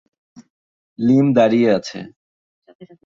[0.99, 1.99] লীম দাঁড়িয়ে আছে।